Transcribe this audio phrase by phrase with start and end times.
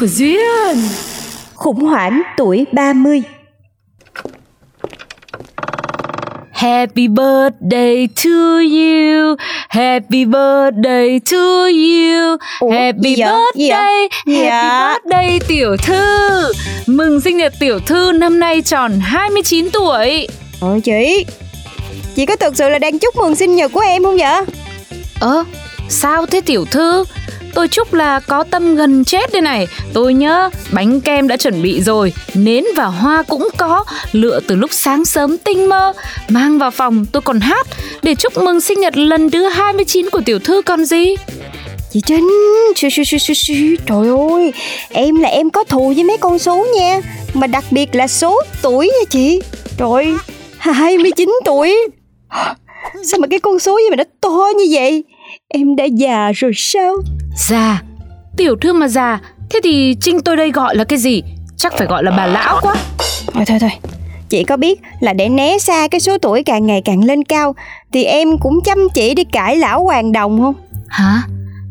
[0.00, 0.76] của Duyên.
[1.54, 3.22] Khủng hoảng tuổi 30
[6.52, 9.36] Happy birthday to you.
[9.68, 12.36] Happy birthday to you.
[12.60, 14.08] Ủa, Happy birthday.
[14.26, 14.48] Dạ.
[14.48, 16.52] Happy birthday tiểu thư.
[16.86, 20.28] Mừng sinh nhật tiểu thư năm nay tròn 29 tuổi.
[20.60, 21.24] Ôi chị
[22.16, 24.44] Chị có thực sự là đang chúc mừng sinh nhật của em không vậy?
[25.20, 25.44] Ơ
[25.88, 27.04] sao thế tiểu thư
[27.54, 29.66] Tôi chúc là có tâm gần chết đây này.
[29.92, 32.12] Tôi nhớ bánh kem đã chuẩn bị rồi.
[32.34, 33.84] Nến và hoa cũng có.
[34.12, 35.92] Lựa từ lúc sáng sớm tinh mơ.
[36.28, 37.66] Mang vào phòng tôi còn hát.
[38.02, 41.16] Để chúc mừng sinh nhật lần thứ 29 của tiểu thư còn gì?
[41.92, 42.28] Chị Trinh
[42.76, 43.54] xu, xu, xu, xu, xu.
[43.86, 44.52] Trời ơi
[44.90, 47.00] Em là em có thù với mấy con số nha.
[47.34, 49.40] Mà đặc biệt là số tuổi nha chị.
[49.78, 50.14] Trời
[50.58, 51.76] 29 tuổi.
[53.04, 55.04] Sao mà cái con số gì mà nó to như vậy?
[55.54, 56.94] Em đã già rồi sao?
[57.36, 57.82] Già.
[58.36, 59.18] Tiểu thư mà già.
[59.50, 61.22] Thế thì Trinh tôi đây gọi là cái gì?
[61.56, 62.74] Chắc phải gọi là bà lão quá.
[63.34, 63.70] Thôi thôi thôi.
[64.28, 67.54] Chị có biết là để né xa cái số tuổi càng ngày càng lên cao
[67.92, 70.54] Thì em cũng chăm chỉ đi cãi lão hoàng đồng không?
[70.88, 71.22] Hả?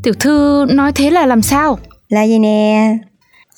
[0.03, 1.79] Tiểu thư nói thế là làm sao?
[2.09, 2.97] Là gì nè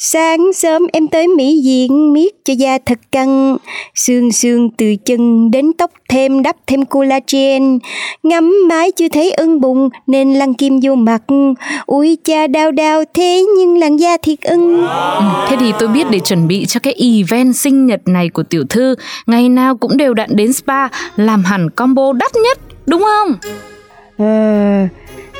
[0.04, 3.58] Sáng sớm em tới Mỹ Diện miết cho da thật căng.
[3.96, 7.80] Xương xương từ chân đến tóc thêm đắp thêm collagen.
[8.24, 11.22] Ngắm mãi chưa thấy ưng bụng nên lăn kim vô mặt.
[11.86, 14.78] Ui cha đau đau thế nhưng làn da thiệt ưng.
[14.82, 18.44] Ừ, Thế thì tôi biết để chuẩn bị cho cái event sinh nhật này của
[18.44, 18.96] tiểu thư
[19.28, 23.36] Ngày nào cũng đều đặn đến spa Làm hẳn combo đắt nhất Đúng không?
[24.18, 24.26] Ờ,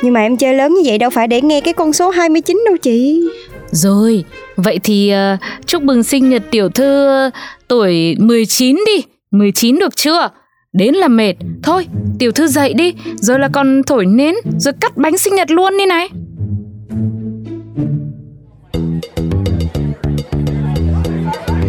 [0.02, 2.62] Nhưng mà em chơi lớn như vậy đâu phải để nghe cái con số 29
[2.66, 3.22] đâu chị.
[3.70, 4.24] Rồi,
[4.56, 7.30] vậy thì uh, chúc mừng sinh nhật tiểu thư ờ,
[7.68, 9.02] tuổi 19 đi.
[9.30, 10.30] 19 được chưa?
[10.72, 11.34] Đến là mệt.
[11.62, 11.86] Thôi,
[12.18, 15.78] tiểu thư dậy đi Rồi là còn thổi nến Rồi cắt bánh sinh nhật luôn
[15.78, 16.08] đi này.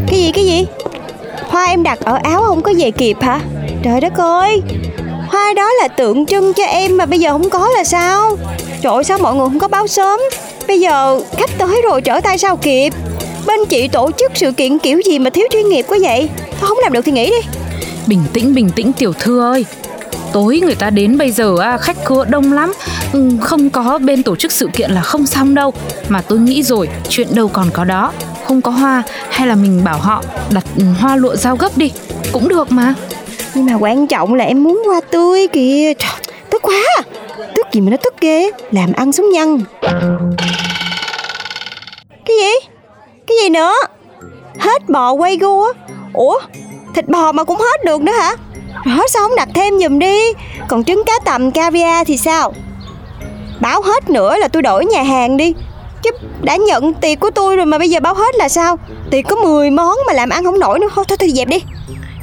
[0.07, 0.65] Cái gì cái gì?
[1.47, 3.39] Hoa em đặt ở áo không có về kịp hả?
[3.83, 4.61] Trời đất ơi!
[5.27, 8.37] Hoa đó là tượng trưng cho em mà bây giờ không có là sao?
[8.81, 10.19] Trời ơi, sao mọi người không có báo sớm?
[10.73, 12.93] Bây giờ khách tới rồi trở tay sao kịp?
[13.47, 16.29] Bên chị tổ chức sự kiện kiểu gì mà thiếu chuyên nghiệp quá vậy?
[16.59, 17.47] Thôi không làm được thì nghỉ đi.
[18.07, 19.65] Bình tĩnh bình tĩnh tiểu thư ơi.
[20.31, 22.73] Tối người ta đến bây giờ à, khách khứa đông lắm.
[23.13, 25.73] Ừ, Không có bên tổ chức sự kiện là không xong đâu.
[26.09, 28.11] Mà tôi nghĩ rồi chuyện đâu còn có đó.
[28.47, 31.91] Không có hoa hay là mình bảo họ đặt ừ, hoa lụa giao gấp đi.
[32.31, 32.93] Cũng được mà.
[33.53, 35.93] Nhưng mà quan trọng là em muốn hoa tươi kìa.
[35.99, 36.11] Trời,
[36.49, 36.83] Tức quá.
[37.55, 38.49] Tức gì mà nó tức ghê.
[38.71, 39.59] Làm ăn sống nhân
[42.33, 42.69] cái gì?
[43.27, 43.73] Cái gì nữa?
[44.59, 45.71] Hết bò quay gu á.
[46.13, 46.39] Ủa
[46.95, 48.35] Thịt bò mà cũng hết được nữa hả?
[48.85, 50.19] Rồi hết sao không đặt thêm giùm đi.
[50.67, 52.53] Còn trứng cá tầm caviar thì sao?
[53.61, 55.53] Báo hết nữa là tôi đổi nhà hàng đi.
[56.03, 56.09] Chứ
[56.41, 58.77] đã nhận tiền của tôi rồi mà bây giờ báo hết là sao?
[59.11, 60.87] Tiền có 10 món mà làm ăn không nổi nữa.
[60.95, 61.63] Thôi thôi, thôi dẹp đi.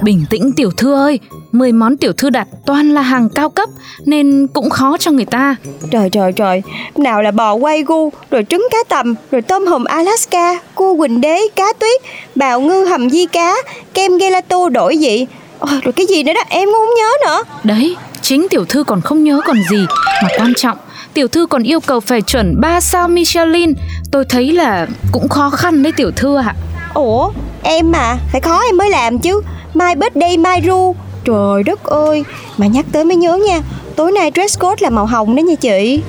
[0.03, 1.20] Bình tĩnh tiểu thư ơi.
[1.53, 3.69] 10 món tiểu thư đặt toàn là hàng cao cấp
[4.05, 5.56] Nên cũng khó cho người ta
[5.91, 6.62] Trời trời trời,
[6.97, 11.20] nào là bò quay gu, rồi trứng cá tầm, rồi tôm hùm Alaska, cua quỳnh
[11.20, 12.00] đế, cá tuyết,
[12.35, 13.55] bào ngư hầm di cá,
[13.94, 15.26] kem gelato đổi vị.
[15.58, 17.43] Ôi, rồi cái gì nữa đó, em cũng không nhớ nữa.
[17.64, 19.87] Đấy, chính tiểu thư còn không nhớ còn gì
[20.23, 20.79] Mà quan trọng,
[21.14, 23.75] tiểu thư còn yêu cầu phải chuẩn 3 sao Michelin
[24.11, 26.55] Tôi thấy là cũng khó khăn đấy tiểu thư ạ
[26.94, 27.31] Ủa,
[27.62, 29.41] em mà, phải khó em mới làm chứ.
[29.75, 30.94] My birthday, my ru.
[31.25, 32.25] Trời đất ơi,
[32.58, 33.61] mà nhắc tới mới nhớ nha,
[33.96, 36.02] tối nay dress code là màu hồng đó nha chị.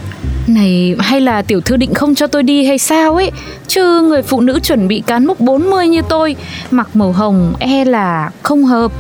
[0.48, 3.32] Này hay là tiểu thư định không cho tôi đi hay sao ấy
[3.68, 6.36] Chứ người phụ nữ chuẩn bị cán mốc 40 như tôi
[6.72, 8.92] Mặc màu hồng e là không hợp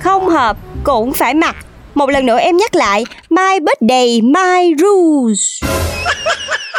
[0.00, 1.56] Không hợp, cũng phải mặc.
[1.94, 5.64] Một lần nữa em nhắc lại, my birthday, my rules.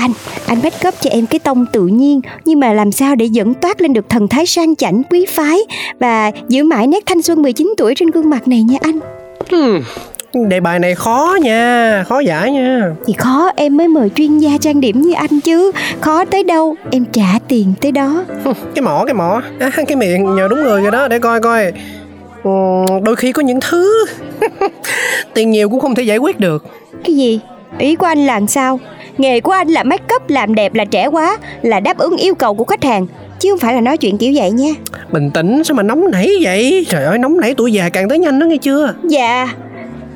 [0.00, 0.12] Anh,
[0.46, 3.54] anh make up cho em cái tông tự nhiên Nhưng mà làm sao để dẫn
[3.54, 5.58] toát lên được thần thái sang chảnh, quý phái
[5.98, 8.98] Và giữ mãi nét thanh xuân 19 tuổi trên gương mặt này nha anh?
[9.50, 9.80] Hmm,
[10.48, 12.94] đề bài này khó nha, khó giải nha.
[13.06, 15.72] Thì khó em mới mời chuyên gia trang điểm như anh chứ.
[16.00, 18.24] Khó tới đâu em trả tiền tới đó.
[18.74, 21.72] Cái mỏ, cái mỏ, à, cái miệng, nhờ đúng người rồi đó, để coi coi.
[22.44, 22.50] Ừ,
[23.02, 24.06] Đôi khi có những thứ
[25.34, 26.66] Tiền nhiều cũng không thể giải quyết được.
[27.04, 27.40] Cái gì?
[27.78, 28.80] Ý của anh là sao?
[29.20, 32.34] Nghề của anh là make up, làm đẹp là trẻ quá Là đáp ứng yêu
[32.34, 33.06] cầu của khách hàng.
[33.40, 34.70] Chứ không phải là nói chuyện kiểu vậy nha.
[35.12, 36.86] Bình tĩnh, sao mà nóng nảy vậy?
[36.88, 38.94] Trời ơi, nóng nảy tuổi già càng tới nhanh đó nghe chưa?
[39.04, 39.48] Dạ.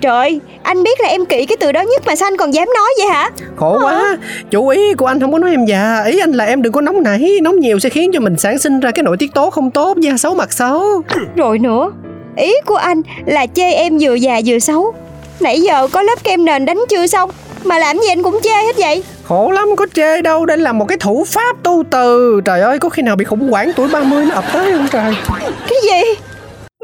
[0.01, 2.69] Trời, anh biết là em kỹ cái từ đó nhất mà sao anh còn dám
[2.75, 3.31] nói vậy hả?
[3.57, 4.17] Khổ quá,
[4.51, 6.03] chủ ý của anh không có nói em già.
[6.07, 7.31] Ý anh là em đừng có nóng nảy.
[7.43, 9.99] Nóng nhiều sẽ khiến cho mình sản sinh ra cái nội tiết tố không tốt
[9.99, 11.03] Da xấu mặt xấu.
[11.37, 11.93] Rồi nữa,
[12.37, 14.95] ý của anh là chê em vừa già vừa xấu.
[15.41, 17.31] Nãy giờ có lớp kem nền đánh chưa xong
[17.65, 19.05] Mà làm gì anh cũng chê hết vậy?
[19.25, 20.47] Khổ lắm có chê đâu.
[20.47, 22.41] Đây là một cái thủ pháp tu từ.
[22.45, 25.15] Trời ơi có khi nào bị khủng hoảng tuổi 30 nó ập tới không trời?
[25.69, 26.15] Cái gì?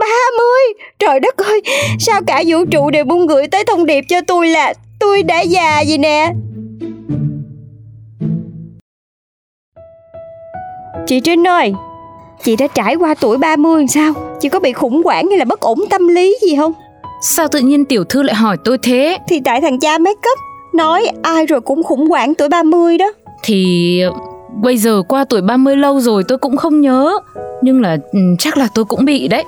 [0.00, 1.62] 30 Trời đất ơi
[1.98, 5.40] Sao cả vũ trụ đều buông gửi tới thông điệp cho tôi là Tôi đã
[5.40, 6.32] già gì nè?
[11.06, 11.72] Chị Trinh ơi
[12.44, 14.12] Chị đã trải qua tuổi 30 sao?
[14.40, 16.72] Chị có bị khủng hoảng hay là bất ổn tâm lý gì không?
[17.22, 19.18] Sao tự nhiên tiểu thư lại hỏi tôi thế?
[19.28, 23.12] Thì tại thằng cha make up Nói ai rồi cũng khủng hoảng tuổi 30 đó.
[23.42, 24.02] Thì
[24.62, 27.18] bây giờ qua tuổi 30 lâu rồi tôi cũng không nhớ.
[27.62, 29.44] Nhưng là ừ, chắc là tôi cũng bị đấy.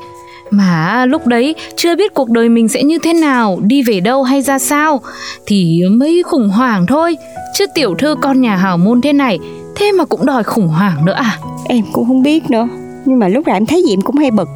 [0.50, 4.22] Mà lúc đấy chưa biết cuộc đời mình sẽ như thế nào, đi về đâu
[4.22, 5.00] hay ra sao.
[5.46, 7.16] Thì mới khủng hoảng thôi.
[7.54, 9.38] Chứ tiểu thư con nhà hào môn thế này
[9.76, 11.38] Thế mà cũng đòi khủng hoảng nữa à?
[11.68, 12.68] Em cũng không biết nữa.
[13.04, 14.48] Nhưng mà lúc nào em thấy Diệm cũng hay bực.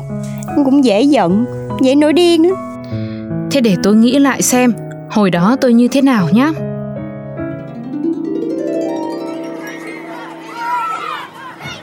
[0.56, 1.44] Em cũng dễ giận,
[1.80, 2.54] dễ nổi điên nữa
[3.50, 4.72] Thế để tôi nghĩ lại xem
[5.10, 6.50] Hồi đó tôi như thế nào nhá?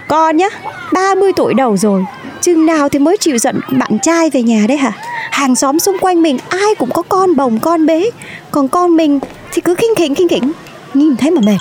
[0.08, 0.50] Con nhá,
[0.94, 2.06] 30 tuổi đầu rồi
[2.42, 4.92] Chừng nào thì mới chịu giận bạn trai về nhà đấy hả?
[5.32, 8.10] Hàng xóm xung quanh mình ai cũng có con bồng con bế.
[8.52, 9.20] Còn con mình
[9.52, 10.52] thì cứ khinh khỉnh khinh khỉnh
[10.94, 11.58] Nhìn thấy mà mệt.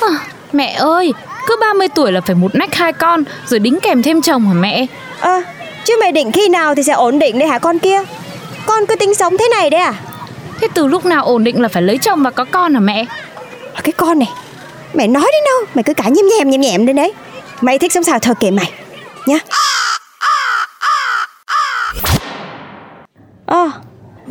[0.00, 0.08] À,
[0.52, 1.12] Mẹ ơi,
[1.46, 4.54] cứ 30 tuổi là phải một nách hai con Rồi đính kèm thêm chồng hả
[4.54, 4.86] mẹ?
[5.20, 5.42] Ơ, à,
[5.84, 8.02] chứ mày định khi nào thì sẽ ổn định đấy hả con kia?
[8.66, 9.94] Con cứ tính sống thế này đấy à
[10.60, 13.04] Thế từ lúc nào ổn định là phải lấy chồng và có con hả mẹ?
[13.82, 14.28] Cái con này
[14.94, 17.12] Mày nói đến đâu Mày cứ cả nhém nhèm nhém nhèm đến đấy.
[17.60, 18.72] Mày thích sống sao thờ kệ mày
[19.26, 19.38] Nhá.
[23.46, 23.70] Ồ, ờ,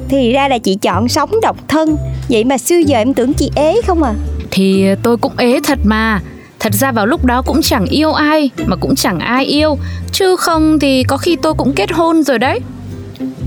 [0.10, 1.98] thì ra là chị chọn sống độc thân.
[2.30, 4.13] Vậy mà xưa giờ em tưởng chị ế không à.
[4.51, 6.22] Thì tôi cũng ế thật mà.
[6.60, 9.77] Thật ra vào lúc đó cũng chẳng yêu ai Mà cũng chẳng ai yêu.
[10.12, 12.60] Chứ không thì có khi tôi cũng kết hôn rồi đấy.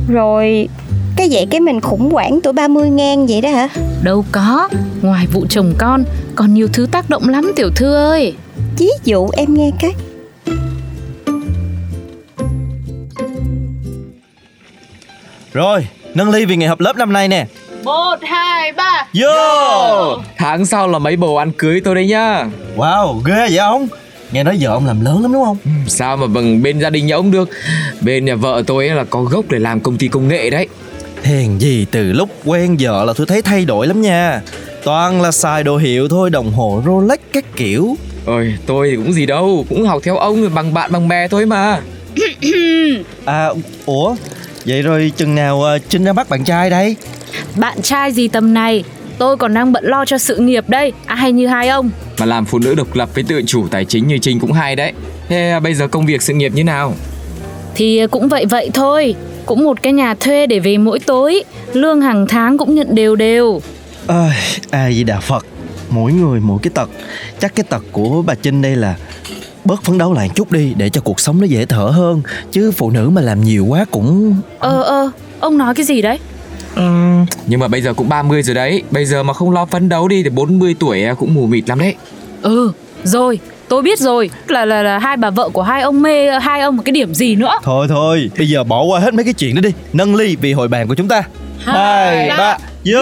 [0.09, 0.69] Rồi
[1.19, 3.69] cái vậy cái mình khủng hoảng tuổi 30 ngang vậy đó hả?
[4.03, 4.69] Đâu có.
[5.03, 6.05] Ngoài vụ chồng con
[6.35, 8.35] Còn nhiều thứ tác động lắm tiểu thư ơi.
[8.79, 9.93] Ví dụ em nghe cái.
[15.53, 17.47] Rồi, nâng ly vì ngày họp lớp năm nay nè.
[17.85, 19.07] Một hai ba.
[19.15, 20.23] Vô.
[20.37, 22.45] Tháng sau là mấy bầu ăn cưới tôi đấy nhá.
[22.77, 23.89] Wow, ghê vậy ông.
[24.33, 25.57] Nghe nói vợ ông làm lớn lắm đúng không?
[25.65, 27.49] ừ, Sao mà bằng bên gia đình nhà ông được?
[28.01, 30.69] Bên nhà vợ tôi là có gốc để làm công ty công nghệ đấy
[31.23, 34.41] Hèn gì từ lúc quen vợ là tôi thấy thay đổi lắm nha.
[34.85, 37.97] Toàn là xài đồ hiệu thôi, đồng hồ Rolex các kiểu.
[38.27, 41.47] Ôi, tôi thì cũng gì đâu Cũng học theo ông bằng bạn bằng bè thôi
[41.47, 41.81] mà.
[43.25, 43.49] À,
[43.87, 44.17] ủa
[44.67, 46.97] Vậy rồi chừng nào uh, Trinh ra bắt bạn trai đây?
[47.57, 48.85] Bạn trai gì tầm này?
[49.19, 50.93] Tôi còn đang bận lo cho sự nghiệp đây.
[51.07, 51.91] Ai như hai ông.
[52.19, 54.77] Mà làm phụ nữ độc lập với tự chủ tài chính như Trinh cũng hay
[54.77, 54.93] đấy.
[55.29, 56.95] Thế à, bây giờ công việc sự nghiệp như nào?
[57.75, 59.15] Thì cũng vậy vậy thôi
[59.49, 61.45] Cũng một cái nhà thuê để về mỗi tối.
[61.73, 63.61] Lương hàng tháng cũng nhận đều đều.
[64.07, 64.31] Ơi,
[64.71, 65.47] à, ai vậy đà Phật
[65.91, 66.91] Mỗi người mỗi cái tật.
[67.41, 68.97] Chắc cái tật của bà Trinh đây là
[69.65, 72.23] bớt phấn đấu lại chút đi để cho cuộc sống nó dễ thở hơn.
[72.53, 76.19] Chứ phụ nữ mà làm nhiều quá cũng ờ ờ ông nói cái gì đấy?
[76.75, 76.83] Ừ,
[77.47, 78.83] nhưng mà bây giờ cũng 30 rồi đấy.
[78.91, 81.69] Bây giờ mà không lo phấn đấu đi thì 40 tuổi à, cũng mù mịt
[81.69, 81.95] lắm đấy.
[82.43, 82.73] Ừ,
[83.05, 86.61] rồi, tôi biết rồi là là là hai bà vợ của hai ông mê hai
[86.61, 87.53] ông một cái điểm gì nữa?
[87.63, 89.71] Thôi thôi bây giờ bỏ qua hết mấy cái chuyện đó đi.
[89.93, 91.23] Nâng ly vì hội bàn của chúng ta.
[91.59, 93.01] Hai ba vô.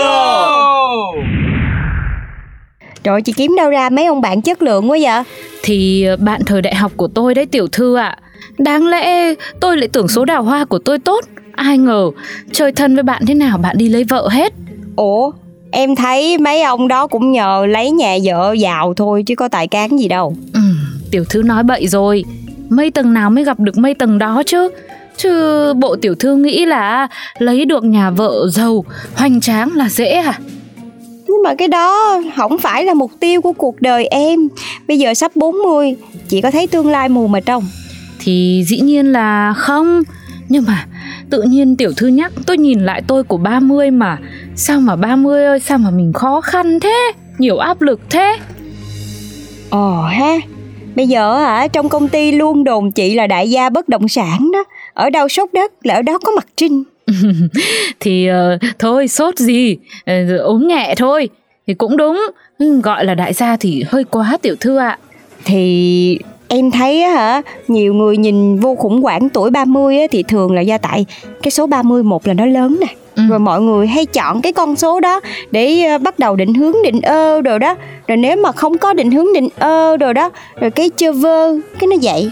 [3.03, 5.23] Trời chị kiếm đâu ra mấy ông bạn chất lượng quá vậy?
[5.63, 8.07] Thì ờ, bạn thời đại học của tôi đấy tiểu thư ạ.
[8.07, 8.19] À.
[8.59, 11.25] Đáng lẽ tôi lại tưởng số đào hoa của tôi tốt.
[11.53, 12.11] Ai ngờ
[12.53, 14.53] chơi thân với bạn thế nào bạn đi lấy vợ hết.
[14.97, 15.31] Ủa
[15.77, 19.69] em thấy mấy ông đó cũng nhờ lấy nhà vợ giàu thôi chứ có tài
[19.69, 20.37] cán gì đâu.
[20.53, 20.61] Ừ,
[21.11, 22.25] Tiểu thư nói bậy rồi.
[22.69, 24.69] Mây tầng nào mới gặp được mây tầng đó chứ?
[25.17, 30.11] Chứ bộ tiểu thư nghĩ là lấy được nhà vợ giàu, hoành tráng là dễ
[30.11, 30.39] à?
[31.27, 34.49] Nhưng mà cái đó không phải là mục tiêu của cuộc đời em.
[34.89, 35.97] Bây giờ sắp 40
[36.29, 37.65] Chị có thấy tương lai mù mà trông
[38.19, 40.03] Thì dĩ nhiên là không.
[40.49, 40.87] Nhưng mà
[41.31, 44.19] tự nhiên tiểu thư nhắc tôi nhìn lại tôi của 30 mà.
[44.57, 47.13] Sao mà 30 ơi sao mà mình khó khăn thế?
[47.39, 48.37] Nhiều áp lực thế.
[49.71, 50.37] Ồ ha.
[50.97, 54.51] Bây giờ hả trong công ty luôn đồn chị là đại gia bất động sản
[54.53, 54.65] đó.
[54.95, 56.85] Ở đâu sốt đất là ở đó có mặt trinh.
[58.01, 59.77] Thì uh, thôi sốt gì
[60.11, 61.29] uh, ốm nhẹ thôi.
[61.67, 62.27] Thì cũng đúng.
[62.83, 64.99] Gọi là đại gia thì hơi quá tiểu thư ạ.
[65.45, 66.19] Thì
[66.49, 70.53] em thấy á hả nhiều người nhìn vô khủng hoảng tuổi 30 á, thì thường
[70.53, 71.07] là do tại
[71.43, 72.87] cái số 30 một là nó lớn nè.
[73.17, 73.23] Ừ.
[73.29, 76.75] rồi mọi người hay chọn cái con số đó để uh, bắt đầu định hướng
[76.85, 77.77] định ơ rồi đó.
[78.09, 81.57] Rồi nếu mà không có định hướng định ơ rồi đó rồi cái chơ vơ
[81.79, 82.31] cái nó vậy.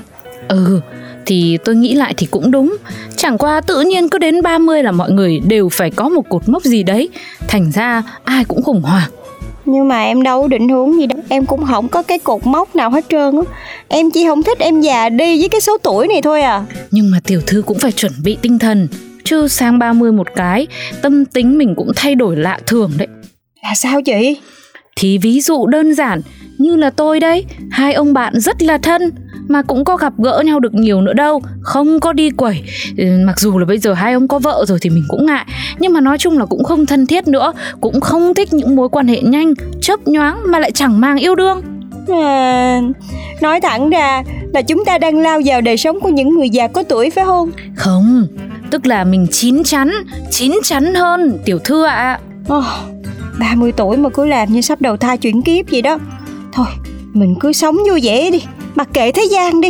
[0.49, 0.81] Ừ
[1.27, 2.77] thì tôi nghĩ lại thì cũng đúng.
[3.17, 6.49] Chẳng qua tự nhiên cứ đến 30 là mọi người đều phải có một cột
[6.49, 7.09] mốc gì đấy.
[7.49, 9.11] Thành ra ai cũng khủng hoảng.
[9.65, 12.77] Nhưng mà em đâu định hướng gì đâu Em cũng không có cái cột mốc
[12.77, 13.43] nào hết trơn á.
[13.89, 16.65] Em chỉ không thích em già đi với cái số tuổi này thôi à.
[16.91, 18.89] Nhưng mà tiểu thư cũng phải chuẩn bị tinh thần.
[19.25, 20.67] Chứ sang 30 một cái
[21.03, 23.09] Tâm tính mình cũng thay đổi lạ thường đấy.
[23.63, 24.37] Là sao chị?
[24.97, 26.21] Thì ví dụ đơn giản
[26.59, 29.11] Như là tôi đây Hai ông bạn rất là thân
[29.49, 32.63] mà cũng có gặp gỡ nhau được nhiều nữa đâu không có đi quẩy.
[32.97, 35.47] Ừ, mặc dù là bây giờ hai ông có vợ rồi thì mình cũng ngại.
[35.79, 38.89] Nhưng mà nói chung là cũng không thân thiết nữa cũng không thích những mối
[38.89, 41.63] quan hệ nhanh chớp nhoáng mà lại chẳng mang yêu đương.
[42.09, 42.81] À,
[43.41, 44.23] nói thẳng ra
[44.53, 47.25] là chúng ta đang lao vào đời sống của những người già có tuổi phải
[47.25, 47.51] không?
[47.77, 48.27] Không
[48.71, 49.93] tức là mình chín chắn
[50.31, 51.95] chín chắn hơn tiểu thư ạ.
[51.95, 52.21] À.
[52.55, 52.65] oh,
[53.41, 55.99] 30 tuổi mà cứ làm như sắp đầu thai chuyển kiếp gì đó.
[56.53, 56.67] Thôi
[57.13, 58.43] mình cứ sống vui vẻ đi
[58.75, 59.69] Mặc kệ thế gian đi.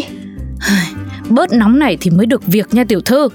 [1.28, 3.28] Bớt nóng này thì mới được việc nha tiểu thư.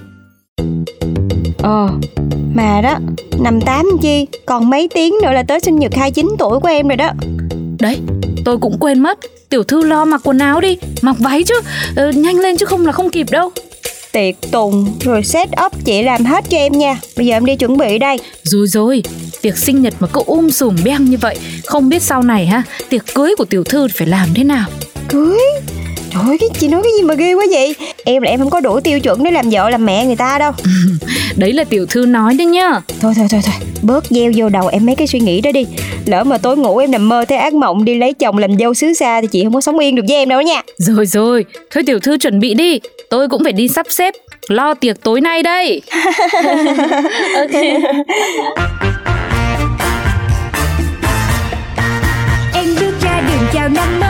[1.62, 1.88] Ờ
[2.54, 2.98] Mà đó
[3.40, 6.88] Năm tám chi Còn mấy tiếng nữa là tới sinh nhật 29 tuổi của em
[6.88, 7.10] rồi đó.
[7.80, 7.98] Đấy
[8.44, 9.18] Tôi cũng quên mất.
[9.48, 11.54] Tiểu thư lo mặc quần áo đi Mặc váy chứ.
[11.96, 13.50] Ờ, Nhanh lên chứ không là không kịp đâu.
[14.12, 16.98] Tiệc tùng Rồi set up chị làm hết cho em nha.
[17.16, 18.18] Bây giờ em đi chuẩn bị đây.
[18.42, 19.02] Rồi rồi
[19.42, 22.62] Tiệc sinh nhật mà cứ um sùm beng như vậy Không biết sau này ha
[22.88, 24.68] Tiệc cưới của tiểu thư phải làm thế nào
[25.10, 25.38] cưới
[26.12, 27.74] Trời ơi, cái chị nói cái gì mà ghê quá vậy?
[28.04, 30.38] Em là em không có đủ tiêu chuẩn để làm vợ làm mẹ người ta
[30.38, 30.52] đâu.
[31.36, 32.80] Đấy là tiểu thư nói đấy nhá.
[33.00, 35.66] Thôi thôi thôi thôi Bớt gieo vô đầu em mấy cái suy nghĩ đó đi.
[36.06, 38.74] Lỡ mà tối ngủ em nằm mơ thấy ác mộng đi lấy chồng làm dâu
[38.74, 40.62] xứ xa Thì chị không có sống yên được với em đâu nha.
[40.76, 42.80] Rồi rồi Thôi tiểu thư chuẩn bị đi.
[43.10, 44.14] Tôi cũng phải đi sắp xếp.
[44.48, 45.82] Lo tiệc tối nay đây.
[47.36, 47.62] Ok.
[52.54, 54.09] Em bước ra đường chào năm mới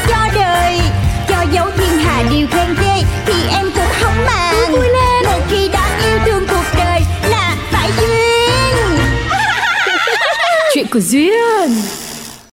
[2.05, 4.71] hà điều khen ghê thì em cũng không màng.
[4.71, 8.99] Vui lên một khi đã yêu thương cuộc đời là phải duyên.
[10.73, 11.75] Chuyện của duyên